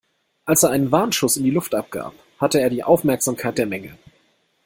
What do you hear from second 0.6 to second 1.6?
er einen Warnschuss in die